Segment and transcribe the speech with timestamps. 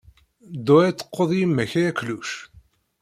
[0.57, 2.29] Ddu ad teqqud yemma-k a akluc.